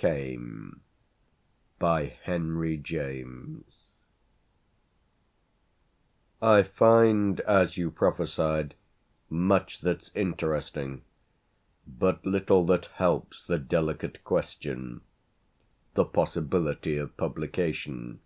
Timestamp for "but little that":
11.88-12.86